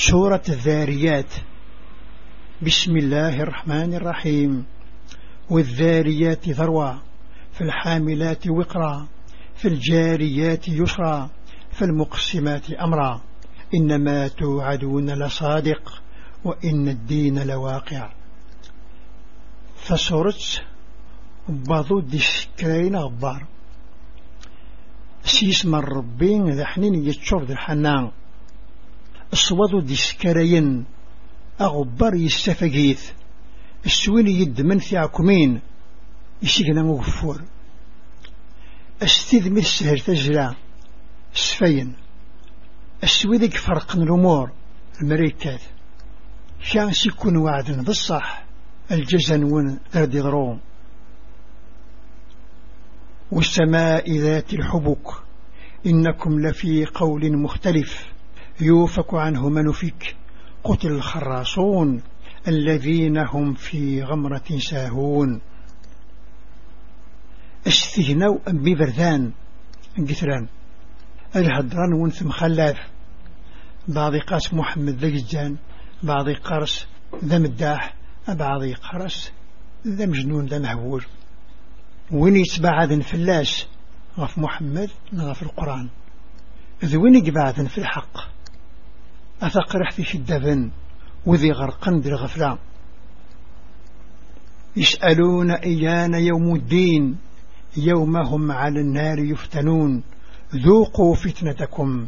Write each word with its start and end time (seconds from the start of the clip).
سورة 0.00 0.42
الذاريات. 0.48 1.34
بسم 2.62 2.96
الله 2.96 3.42
الرحمن 3.42 3.94
الرحيم. 3.94 4.64
والذاريات 5.50 6.48
ذروة 6.48 7.02
في 7.52 7.60
الحاملات 7.60 8.46
وقرا 8.46 9.06
في 9.56 9.68
الجاريات 9.68 10.68
يسرا 10.68 11.30
في 11.72 11.82
المقسمات 11.84 12.70
أمرا. 12.70 13.20
إنما 13.74 14.28
توعدون 14.28 15.10
لصادق 15.10 16.02
وإن 16.44 16.88
الدين 16.88 17.46
لواقع. 17.46 18.12
فصورت 19.76 20.62
بعضو 21.48 22.00
ديسكرين 22.00 22.96
غبار 22.96 23.46
سيس 25.24 25.66
من 25.66 25.80
ربين 25.80 26.50
ذا 26.50 26.64
حنين 26.64 26.94
يتشوف 26.94 27.42
ذا 27.42 27.52
الحنان 27.52 28.10
الصوض 29.38 29.84
ديسكرين 29.84 30.84
أغبار 31.60 32.14
يستفقيث 32.14 33.10
السوين 33.86 34.28
يد 34.28 34.60
من 34.60 34.78
ثيعكمين 34.78 35.60
يسيقنا 36.42 36.82
مغفور. 36.82 37.42
استذ 39.02 39.56
السهر 39.56 39.98
تجرى 39.98 40.54
سفين 41.34 41.94
السويدك 43.02 43.56
فرق 43.56 43.96
الأمور 43.96 44.50
المريكات. 45.02 45.60
كان 46.72 46.92
سيكون 46.92 47.36
وعدا 47.36 47.82
بالصح 47.82 48.44
الجزن 48.90 49.44
ون 49.44 49.78
ردي 49.96 50.20
ضروم 50.20 50.60
والسماء 53.32 54.18
ذات 54.18 54.54
الحبك 54.54 55.06
إنكم 55.86 56.40
لفي 56.40 56.84
قول 56.84 57.36
مختلف. 57.42 58.17
يوفك 58.60 59.14
عنه 59.14 59.48
من 59.48 59.72
فيك. 59.72 60.16
قتل 60.64 60.88
الخراصون 60.88 62.02
الذين 62.48 63.18
هم 63.18 63.54
في 63.54 64.02
غمرة 64.02 64.58
ساهون. 64.58 65.40
استهنوا 67.66 68.38
ببردان 68.46 69.32
قثران. 69.98 70.48
الهدران 71.36 71.92
ونثم 71.92 72.30
خلاف. 72.30 72.76
بعض 73.88 74.16
قاس 74.16 74.54
محمد 74.54 74.94
ذا 74.94 75.08
ججان 75.08 75.56
بعض 76.02 76.30
قرس 76.30 76.86
ذا 77.24 77.38
مداح 77.38 77.94
بعض 78.28 78.64
قرس 78.64 79.32
ذا 79.86 80.06
مجنون 80.06 80.46
ذا 80.46 80.58
مهبور 80.58 81.06
وين 82.10 82.36
يتبعد 82.36 83.00
فلاش 83.00 83.66
غف 84.18 84.38
محمد 84.38 84.90
غف 85.14 85.42
القرآن. 85.42 85.88
ذوين 86.84 87.14
يقبعد 87.14 87.66
في 87.66 87.78
الحق 87.78 88.37
أثقرح 89.42 89.90
في 89.90 90.04
شدفن 90.04 90.70
وذي 91.26 91.52
غرقن 91.52 92.00
بالغفلة. 92.00 92.58
يسألون 94.76 95.50
إيان 95.50 96.14
يوم 96.14 96.54
الدين 96.54 97.18
يوم 97.76 98.16
هم 98.16 98.52
على 98.52 98.80
النار 98.80 99.18
يفتنون. 99.18 100.02
ذوقوا 100.54 101.14
فتنتكم 101.14 102.06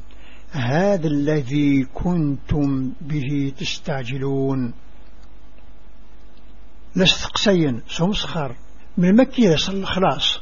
هذا 0.53 1.07
الذي 1.07 1.85
كنتم 1.85 2.93
به 3.01 3.53
تستعجلون. 3.59 4.73
لستقسين 6.97 7.83
سمسخر 7.89 8.57
من 8.99 9.17
مكي 9.17 9.43
يصل 9.43 9.85
خلاص. 9.85 10.41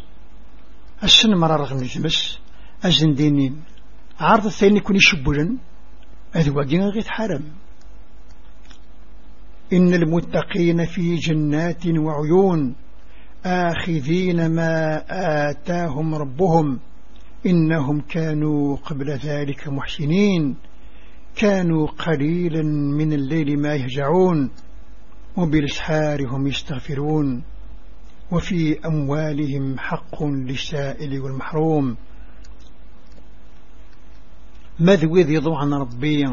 السن 1.03 1.35
مرار 1.35 1.63
غني 1.63 1.89
تمس 1.89 2.39
أزن 2.85 3.15
دينين. 3.15 3.63
عرض 4.21 4.47
الثاني 4.47 4.81
كوني 4.81 5.01
شبولا 5.01 5.57
أذواقين 6.37 6.83
غيث 6.83 7.07
حرم 7.07 7.43
إن 9.73 9.95
المتقين 9.95 10.85
في 10.85 11.15
جنات 11.15 11.87
وعيون 11.87 12.75
آخذين 13.45 14.51
ما 14.51 15.03
آتاهم 15.51 16.15
ربهم. 16.15 16.79
إنهم 17.47 18.01
كانوا 18.01 18.77
قبل 18.77 19.11
ذلك 19.11 19.69
محسنين. 19.69 20.57
كانوا 21.37 21.87
قليلا 21.87 22.63
من 22.99 23.13
الليل 23.13 23.61
ما 23.61 23.75
يهجعون. 23.75 24.51
وبالإسحار 25.37 26.27
هم 26.27 26.47
يستغفرون. 26.47 27.43
وفي 28.33 28.87
أموالهم 28.87 29.79
حق 29.79 30.25
للسائل 30.25 31.21
والمحروم. 31.21 31.97
ماذا 34.81 35.07
ذي 35.07 35.39
ضوعا 35.39 35.65
ربي 35.65 36.25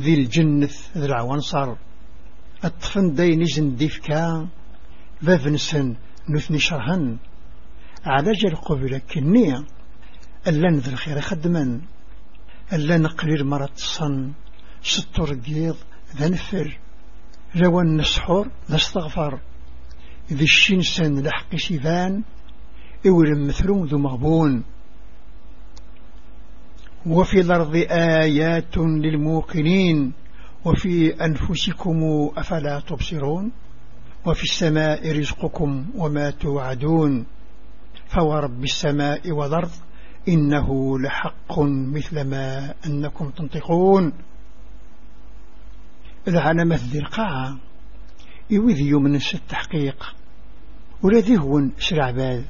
ذي 0.00 0.14
الجنة 0.14 0.68
ذي 0.96 1.06
العوانصر 1.06 1.74
الطفن 2.64 3.14
دين 3.14 3.76
ديفكا 3.76 4.48
بابنسن 5.22 5.96
نثني 6.28 6.58
شرهن. 6.58 7.18
على 8.04 8.32
جل 8.32 8.56
قبل 8.56 8.98
كنية 8.98 9.64
ألا 10.46 10.70
نذر 10.70 10.92
الخير 10.92 11.20
خدما 11.20 11.80
ألا 12.72 12.96
نقليل 12.98 13.44
مرة 13.44 13.70
الصن 13.76 14.32
ستر 14.82 15.34
قيض 15.34 15.76
ذا 16.16 16.28
نفر. 16.28 16.78
لوان 17.54 17.96
نسحور 17.96 18.50
استغفر. 18.70 19.40
ذي 20.32 20.44
الشنسن 20.44 21.22
لحق 21.22 21.56
سيفان 21.56 22.22
إولم 23.06 23.46
مثلون 23.46 23.86
ذو 23.86 23.98
مغبون. 23.98 24.64
وفي 27.06 27.40
الأرض 27.40 27.76
آيات 27.90 28.76
للموقنين 28.76 30.12
وفي 30.64 31.24
أنفسكم 31.24 32.00
أفلا 32.36 32.80
تبصرون 32.80 33.52
وفي 34.26 34.42
السماء 34.42 35.18
رزقكم 35.18 35.86
وما 35.94 36.30
توعدون 36.30 37.26
فورب 38.08 38.64
السماء 38.64 39.30
والأرض 39.30 39.70
إنه 40.28 40.98
لحق 40.98 41.60
مثل 41.94 42.20
ما 42.20 42.74
أنكم 42.86 43.30
تنطقون. 43.30 44.12
العلامة 46.28 46.76
ذي 46.76 46.98
القاعة 46.98 47.56
يوذي 48.50 48.92
من 48.92 49.14
التحقيق 49.14 50.14
ولذي 51.02 51.38
هو 51.38 51.62
سرع 51.78 52.10
بال 52.10 52.44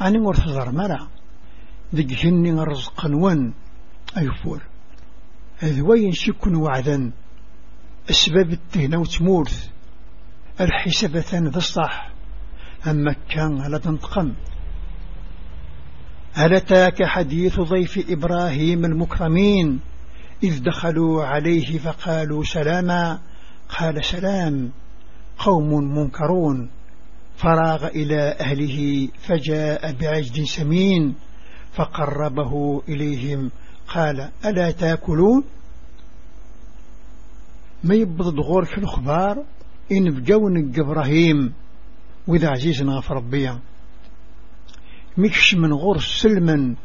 أنا 0.00 0.18
مرث 0.18 0.48
ضرمرة 0.48 1.17
ذي 1.94 2.16
هني 2.24 2.50
الرزق 2.50 3.06
نوان. 3.06 3.52
أيفور 4.18 4.62
هذا 5.58 5.82
وين 5.82 6.12
شكن 6.12 6.54
وعدا؟ 6.54 7.12
أسباب 8.10 8.50
التهنة 8.52 9.00
وتمورث. 9.00 9.68
الحسابة 10.60 11.24
ذا 11.32 11.58
الصح. 11.58 12.10
أما 12.86 13.14
كان 13.30 13.60
على 13.60 13.78
تنتقم. 13.78 14.32
هل 16.32 16.54
أتاك 16.54 17.04
حديث 17.04 17.60
ضيف 17.60 18.10
إبراهيم 18.10 18.84
المكرمين؟ 18.84 19.80
إذ 20.42 20.62
دخلوا 20.62 21.24
عليه 21.24 21.78
فقالوا 21.78 22.44
سلاما. 22.44 23.18
قال 23.78 24.04
سلام. 24.04 24.70
قوم 25.38 25.98
منكرون. 25.98 26.70
فراغ 27.36 27.86
إلى 27.86 28.36
أهله 28.40 29.08
فجاء 29.18 29.92
بعجد 29.92 30.44
سمين. 30.44 31.14
فقربه 31.78 32.82
إليهم. 32.88 33.50
قال 33.88 34.30
ألا 34.44 34.70
تأكلون؟ 34.70 35.44
ما 37.84 37.94
يبض 37.94 38.40
غور 38.40 38.64
في 38.64 38.78
الخبار؟ 38.78 39.44
إن 39.92 40.10
بجون 40.10 40.72
إبراهيم. 40.80 41.52
وإذا 42.26 42.48
عزيز 42.48 42.82
غف 42.82 43.12
ربيا 43.12 43.60
مكش 45.16 45.54
من 45.54 45.72
غور 45.72 45.98
سلما 45.98 46.76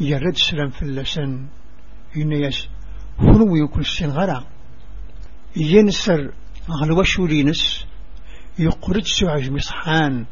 يرد 0.00 0.36
سلام 0.36 0.70
في 0.70 0.82
اللسان. 0.82 1.46
إن 2.16 2.32
يس 2.32 2.68
هنو 3.18 3.56
يكون 3.56 3.80
السن 3.80 4.10
غرا. 4.10 4.44
ينسر 5.56 6.32
غلوة 6.70 7.02
شولينس 7.02 7.86
يقرد 8.58 9.04
سعج 9.04 9.50
مصحان. 9.50 10.24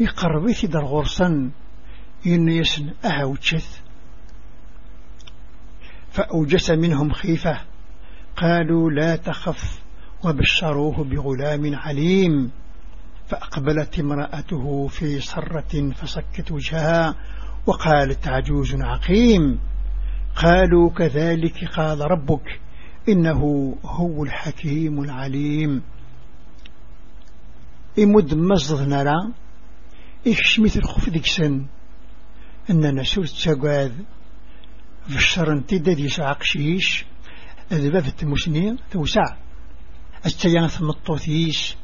يقربي 0.00 0.66
در 0.66 0.84
غرسا 0.84 1.50
إن 2.26 2.48
يسن 2.48 2.90
أهوتشث 3.04 3.80
فأوجس 6.10 6.70
منهم 6.70 7.12
خيفة. 7.12 7.60
قالوا 8.36 8.90
لا 8.90 9.16
تخف 9.16 9.82
وبشروه 10.24 11.04
بغلام 11.04 11.74
عليم. 11.74 12.50
فأقبلت 13.28 13.98
امرأته 13.98 14.88
في 14.88 15.20
صرة 15.20 15.92
فسكت 15.92 16.52
وجهها 16.52 17.14
وقالت 17.66 18.28
عجوز 18.28 18.74
عقيم. 18.74 19.58
قالوا 20.36 20.90
كذلك 20.90 21.64
قال 21.64 22.00
ربك 22.00 22.60
إنه 23.08 23.74
هو 23.84 24.24
الحكيم 24.24 25.02
العليم. 25.02 25.82
إمد 27.98 28.34
مزض 28.34 28.88
نرى 28.88 29.32
إيش 30.26 30.58
الخف 30.58 31.10
ديكسن 31.10 31.66
إننا 32.70 33.02
سوت 33.02 33.28
تقاذ 33.28 33.92
في 35.08 35.16
الشر 35.16 35.52
انتدى 35.52 35.94
دي 35.94 36.08
سعق 36.08 36.42
شيش 36.42 37.04
أذباب 37.72 38.06
التموسنين 38.06 38.78
توسع. 38.90 39.36
التيان 40.26 40.66
ثمطوثيش 40.66 41.76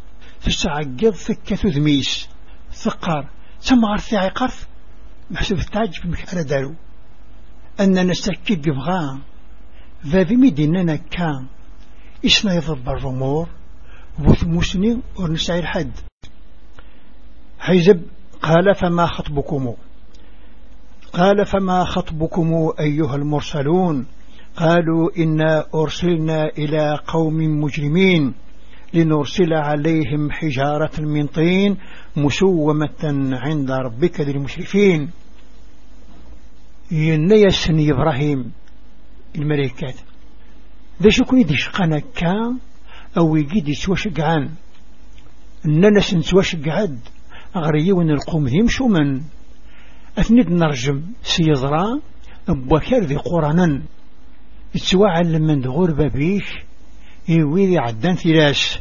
تسعقض 0.42 1.10
ثكة 1.10 1.58
ذميس 1.70 2.28
ثقار 2.72 3.30
تمغر 3.66 3.98
ثاعي 3.98 4.28
قرث؟ 4.28 4.66
محسوب 5.30 5.58
التعجب 5.58 6.06
مكارة 6.06 6.42
دارو. 6.42 6.74
أننا 7.80 8.02
نستكد 8.02 8.66
يبغى 8.66 9.18
ذا 10.06 10.24
ميديننا 10.24 10.96
كان 10.96 11.46
إسنا 12.24 12.54
يضرب 12.54 12.88
الرمور؟ 12.88 13.48
وثموسني 14.18 15.00
ورنسعي 15.18 15.58
الحد 15.58 15.92
حيزب 17.58 18.02
قال 18.42 18.74
فما 18.74 19.06
خطبكم 19.06 19.74
قال 21.14 21.46
فما 21.46 21.84
خطبكم 21.84 22.72
أيها 22.80 23.16
المرسلون؟ 23.16 24.06
قالوا 24.56 25.10
إنا 25.18 25.66
أرسلنا 25.74 26.48
إلى 26.58 26.98
قوم 27.06 27.36
مجرمين 27.60 28.34
لنرسل 28.94 29.52
عليهم 29.52 30.30
حجارة 30.30 31.00
من 31.00 31.26
طين 31.26 31.76
مسومة 32.16 33.30
عند 33.32 33.70
ربك 33.70 34.20
للمشرفين 34.20 35.10
ينيسن 36.90 37.90
إبراهيم 37.90 38.52
الملكات 39.36 39.94
ذا 41.02 41.10
شكو 41.10 41.36
يديش 41.36 41.68
قنكا 41.68 42.58
أو 43.18 43.36
يجيد 43.36 43.68
يتوشق 43.68 44.20
عن 44.20 44.50
إننا 45.66 46.00
سنتوشق 46.00 46.68
عد 46.68 46.98
أغريون 47.56 48.10
القوم 48.10 48.48
يمشوا 48.48 48.88
من 48.88 49.20
أثنيد 50.18 50.50
نرجم 50.50 51.02
سيضرا 51.22 52.00
أبوكر 52.48 53.04
ذي 53.04 53.16
قرانا 53.16 53.82
يتواعل 54.74 55.42
من 55.42 55.60
دغور 55.60 55.94
بابيش 55.94 56.44
يويذي 57.28 57.78
عدان 57.78 58.14
ثلاث 58.14 58.78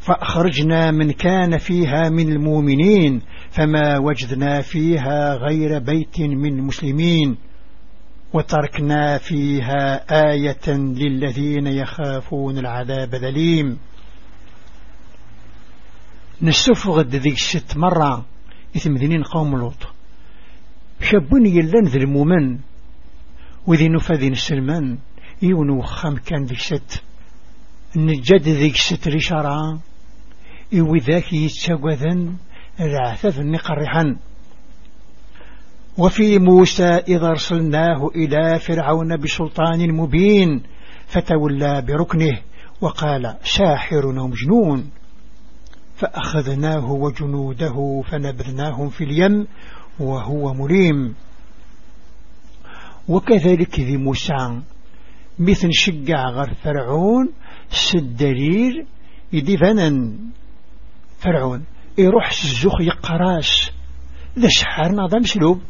فأخرجنا 0.00 0.90
من 0.90 1.12
كان 1.12 1.58
فيها 1.58 2.08
من 2.08 2.32
المؤمنين 2.32 3.22
فما 3.50 3.98
وجدنا 3.98 4.60
فيها 4.60 5.34
غير 5.34 5.78
بيت 5.78 6.20
من 6.20 6.62
مسلمين. 6.62 7.36
وتركنا 8.32 9.18
فيها 9.18 10.04
آية 10.30 10.68
للذين 10.68 11.66
يخافون 11.66 12.58
العذاب 12.58 13.14
ذليم 13.14 13.78
نسفغ 16.42 17.00
ذيك 17.00 17.32
الست 17.32 17.76
مرة. 17.76 18.24
ذنين 18.76 19.22
قوم 19.22 19.56
لوط. 19.56 19.86
شابون 21.00 21.46
يلان 21.46 21.84
ذي 21.84 21.98
المؤمن 21.98 22.58
وذي 23.66 23.88
نفاذين 23.88 24.32
السلمان 24.32 24.98
يونو 25.42 25.82
خام 25.82 26.16
كان 26.16 26.44
ذيك 26.44 26.58
ست 26.58 27.02
نجد 27.96 28.48
ذيك 28.48 28.76
ست 28.76 29.08
رشارة 29.08 29.80
إيو 30.72 30.96
ذاك 30.96 31.32
يتساقذن 31.32 32.34
العثاف 32.80 33.40
النقرحا 33.40 34.16
وفي 35.98 36.38
موسى 36.38 36.84
إذا 36.84 37.26
أرسلناه 37.26 38.08
إلى 38.16 38.58
فرعون 38.58 39.16
بسلطان 39.16 39.92
مبين. 39.92 40.62
فتولى 41.06 41.82
بركنه. 41.82 42.40
وقال 42.80 43.36
ساحر 43.44 44.06
ومجنون 44.06 44.90
فأخذناه 45.96 46.92
وجنوده 46.92 48.02
فنبذناهم 48.10 48.88
في 48.88 49.04
اليم 49.04 49.46
وهو 50.00 50.54
مليم. 50.54 51.14
وكذلك 53.08 53.80
ذي 53.80 53.96
موسى 53.96 54.60
مثل 55.38 55.68
شقع 55.72 56.30
غير 56.30 56.54
فرعون 56.54 57.32
سدليل 57.70 58.86
يدي 59.32 59.56
فنن 59.56 60.18
فرعون 61.18 61.64
يروح 61.98 62.30
الزخ 62.30 62.80
يقراش. 62.80 63.70
ذا 64.38 64.48
شحار 64.48 64.92
نظام 64.92 65.22
سلوب 65.22 65.60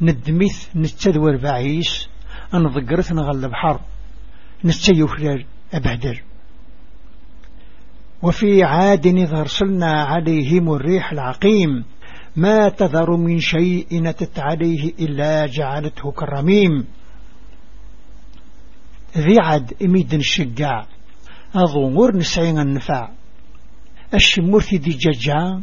ندميث 0.00 0.76
نتذور 0.76 1.36
بعيش 1.36 2.08
نضقرث 2.54 3.12
نغلب 3.12 3.52
حرب 3.52 3.80
نتسيو 4.64 5.06
خلال 5.06 5.44
أبهدر 5.74 6.22
وفي 8.24 8.62
عاد 8.62 9.06
إذا 9.06 9.40
أرسلنا 9.40 10.02
عليهم 10.02 10.72
الريح 10.72 11.12
العقيم 11.12 11.84
ما 12.36 12.68
تذر 12.68 13.16
من 13.16 13.38
شيء 13.38 13.86
نتت 13.92 14.38
عليه 14.38 14.92
إلا 15.00 15.46
جعلته 15.46 16.10
كالرميم. 16.10 16.86
ذي 19.18 19.38
عد 19.40 19.72
إميد 19.82 20.14
الشقاع 20.14 20.86
أظهر 21.54 22.16
نسعين 22.16 22.58
النفع 22.58 23.08
الشمورث 24.14 24.74
دي 24.74 24.90
ججا 24.90 25.62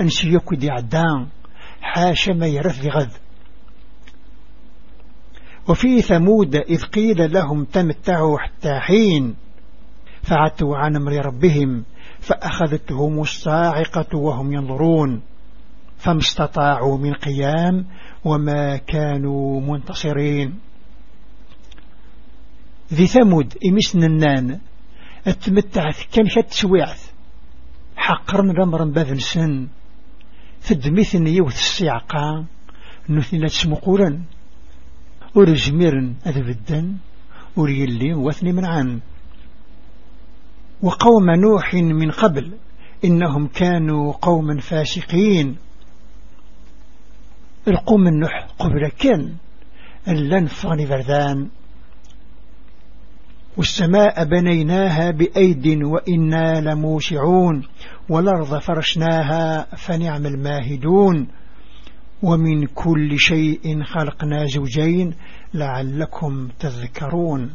أنسيوك 0.00 0.54
دي 0.54 0.70
عدان 0.70 1.26
حاشا 1.80 2.32
ما 2.32 2.46
يرث 2.46 2.86
غذ. 2.86 3.10
وفي 5.68 6.02
ثمود 6.02 6.56
إذ 6.56 6.84
قيل 6.84 7.32
لهم 7.32 7.64
تمتعوا 7.64 8.38
حتى 8.38 8.80
حين 8.80 9.34
فعتوا 10.22 10.76
عن 10.76 10.96
أمر 10.96 11.26
ربهم 11.26 11.84
فأخذتهم 12.20 13.20
الصاعقة 13.20 14.18
وهم 14.18 14.52
ينظرون 14.52 15.22
فما 15.98 16.18
استطاعوا 16.18 16.98
من 16.98 17.14
قيام 17.14 17.86
وما 18.24 18.76
كانوا 18.76 19.60
منتصرين. 19.60 20.58
ذي 22.92 23.06
ثمود 23.06 23.58
إمسن 23.66 24.04
النان 24.04 24.60
اتمتعت 25.26 25.96
كان 26.12 26.26
كتسويعث 26.26 27.10
حقرن 27.96 28.50
رمرن 28.50 28.90
باذن 28.90 29.18
سن 29.18 29.68
تدميثن 30.66 31.26
يوث 31.26 31.54
السيعقا 31.54 32.44
نثنى 33.08 33.46
تسمقورا 33.46 34.22
ورجميرن 35.34 36.14
أذبدن 36.26 36.96
وريلي 37.56 38.14
وثني 38.14 38.52
من 38.52 38.64
عن 38.64 39.00
وقوم 40.82 41.30
نوح 41.30 41.74
من 41.74 42.10
قبل 42.10 42.52
إنهم 43.04 43.46
كانوا 43.46 44.12
قوما 44.12 44.60
فاسقين. 44.60 45.56
القوم 47.68 48.06
النوح 48.06 48.46
قبل 48.58 48.88
كان 48.88 49.34
اللن 50.08 50.46
فغني 50.46 50.86
فردان 50.86 51.48
والسماء 53.56 54.24
بنيناها 54.24 55.10
بأيد 55.10 55.82
وإنا 55.82 56.60
لموسعون 56.60 57.62
والأرض 58.08 58.58
فرشناها 58.58 59.66
فنعم 59.76 60.26
الماهدون. 60.26 61.28
ومن 62.22 62.66
كل 62.66 63.18
شيء 63.18 63.82
خلقنا 63.84 64.44
زوجين 64.46 65.14
لعلكم 65.54 66.48
تذكرون. 66.60 67.54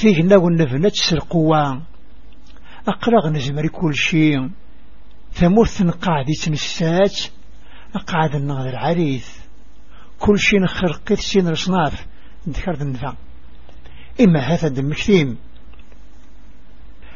فيه 0.00 0.22
نو 0.22 0.48
النفنة 0.48 0.92
القوة 1.12 1.82
أقرغ 2.88 3.28
نزمر 3.30 3.66
كل 3.68 3.94
شيء. 3.94 4.50
ثمرث 5.32 5.82
قاعد 5.82 6.28
يتنسات 6.28 7.20
أقعد 7.94 8.34
النغذ 8.34 8.66
العريث 8.66 9.28
كل 10.18 10.38
شيء 10.38 10.66
خرقت 10.66 11.12
سين 11.12 11.48
رصناف 11.48 12.06
ذكرت 12.48 12.82
النفع 12.82 13.14
إما 14.20 14.40
هذا 14.40 14.68
دمكتيم 14.68 15.36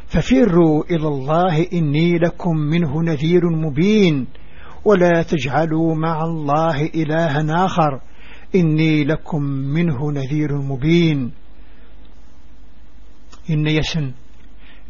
ففروا 0.07 0.85
إلى 0.85 1.09
الله 1.09 1.67
إني 1.73 2.19
لكم 2.19 2.57
منه 2.57 3.03
نذير 3.03 3.51
مبين. 3.51 4.27
ولا 4.85 5.23
تجعلوا 5.23 5.95
مع 5.95 6.23
الله 6.23 6.87
إلها 6.87 7.65
آخر. 7.65 8.01
إني 8.55 9.05
لكم 9.05 9.43
منه 9.43 10.13
نذير 10.13 10.59
مبين. 10.59 11.33
إن 13.51 13.67
يسن 13.67 14.13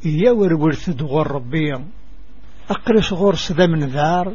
يور 0.05 0.55
ورث 0.55 0.91
دغور 0.91 1.31
ربي 1.31 1.75
أقرس 2.71 3.13
غرس 3.13 3.53
ذا 3.53 3.67
من 3.67 3.85
ذار 3.85 4.35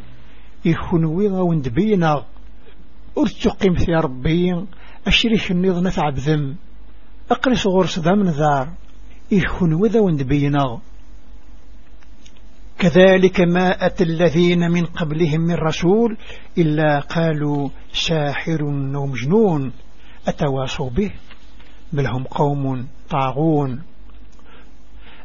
يخنوي 0.64 1.28
وندبينا 1.28 2.24
أرتقم 3.18 3.74
في 3.74 3.92
ربي 3.92 4.66
أشريك 5.06 5.50
النظ 5.50 5.78
نفع 5.82 6.10
بذم 6.10 6.56
أقرس 7.30 7.66
غرس 7.66 7.98
ذا 7.98 8.14
من 8.14 8.28
ذار 8.30 8.68
يخنوي 9.30 9.88
ذا 9.88 10.00
وندبينا 10.00 10.80
كذلك 12.78 13.40
ما 13.40 13.86
أتى 13.86 14.04
الذين 14.04 14.70
من 14.70 14.84
قبلهم 14.84 15.40
من 15.40 15.54
رسول 15.54 16.16
إلا 16.58 17.00
قالوا 17.00 17.68
ساحر 17.92 18.64
ومجنون 18.64 19.72
أتواصوا 20.28 20.90
به 20.90 21.10
بل 21.92 22.06
هم 22.06 22.24
قوم 22.24 22.86
طاغون. 23.10 23.93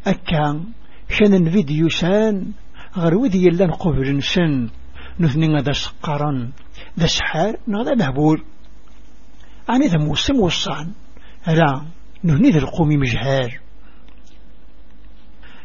أكا 0.07 0.65
شان 1.09 1.51
فيديو 1.51 1.89
سان 1.89 2.51
غير 2.97 3.15
وذي 3.15 3.45
يلا 3.45 3.65
نقبل 3.65 4.17
نسن 4.17 4.69
نثني 5.19 5.61
ذا 5.61 5.71
سقرا 5.71 6.51
ذا 6.99 7.05
سحار 7.05 7.57
نغدا 7.67 7.95
مهبول 7.95 8.43
أنا 9.69 9.85
ذا 9.85 9.97
موسم 9.97 10.39
وصان. 10.39 10.91
لا 11.47 11.85
نهني 12.23 12.49
ذا 12.49 12.59
القوم 12.59 12.87
مجهار 12.87 13.59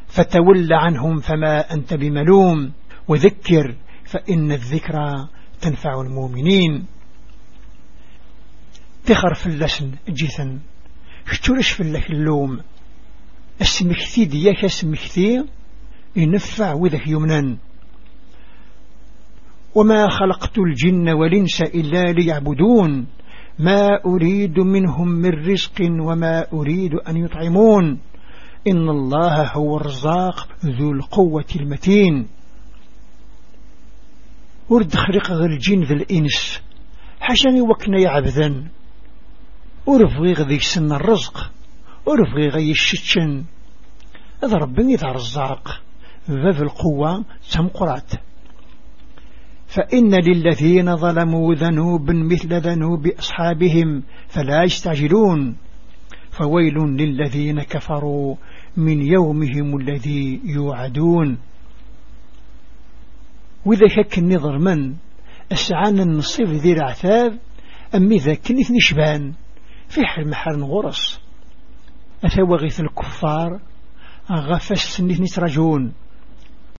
فتول 0.08 0.72
عنهم 0.72 1.20
فما 1.20 1.72
أنت 1.74 1.94
بملوم. 1.94 2.72
وذكر 3.08 3.76
فإن 4.04 4.52
الذكرى 4.52 5.28
تنفع 5.60 6.00
المؤمنين. 6.00 6.86
تخر 9.06 9.34
اللسن 9.46 9.92
جيثا 10.08 10.60
شتورش 11.32 11.70
في 11.70 12.10
اللوم 12.10 12.60
السمكثي 13.64 14.25
دياك 14.25 14.64
السمكثي 14.64 15.44
ينفع 16.16 16.73
وذك 16.73 17.06
يمنا 17.06 17.56
وما 19.75 20.09
خلقت 20.09 20.59
الجن 20.59 21.09
والإنس 21.09 21.62
إلا 21.62 22.12
ليعبدون. 22.12 23.06
ما 23.59 24.04
أريد 24.06 24.61
منهم 24.61 25.09
من 25.09 25.30
رزق 25.30 25.80
وما 25.80 26.47
أريد 26.52 26.94
أن 26.94 27.16
يطعمون. 27.16 27.99
إن 28.68 28.88
الله 28.88 29.52
هو 29.52 29.76
الرزاق 29.76 30.49
ذو 30.64 30.92
القوة 30.92 31.44
المتين. 31.56 32.26
ورد 34.68 34.94
خلق 34.94 35.30
غير 35.30 35.50
الجن 35.50 35.83
ذا 35.83 35.94
الإنس. 35.94 36.62
حشاني 37.21 37.61
وكنا 37.61 38.00
يعبذا 38.00 38.64
ورفغي 39.87 40.33
غذي 40.33 40.59
سن 40.59 40.92
الرزق. 40.92 41.50
ورفغي 42.06 42.49
غي 42.49 42.71
الشتشن. 42.71 43.44
هذا 44.44 44.56
ربني 44.56 44.94
ذا 44.94 45.08
الرزاق 45.08 45.82
ذا 46.30 46.62
القوة 46.62 47.24
تمقرات 47.52 48.12
فإن 49.66 50.14
للذين 50.14 50.96
ظلموا 50.96 51.54
ذنوب 51.54 52.10
مثل 52.10 52.60
ذنوب 52.60 53.06
أصحابهم 53.06 54.02
فلا 54.28 54.62
يستعجلون. 54.62 55.56
فويل 56.30 56.74
للذين 56.74 57.62
كفروا 57.62 58.36
من 58.76 59.02
يومهم 59.02 59.76
الذي 59.76 60.40
يوعدون. 60.44 61.38
وإذا 63.64 63.86
كك 63.96 64.18
النظر 64.18 64.58
من؟ 64.58 64.94
أسعان 65.52 66.00
النصيب 66.00 66.46
ذي 66.46 66.72
العثاب 66.72 67.38
أمي 67.94 68.16
ذا 68.16 68.34
كنث 68.34 68.70
نشبان 68.70 69.32
في 69.88 70.00
حرم 70.04 70.34
حرم 70.34 70.64
غرس. 70.64 71.20
أثوى 72.24 72.58
الكفار؟ 72.80 73.60
غفش 74.31 74.87
سنث 74.87 75.21
نترجون 75.21 75.93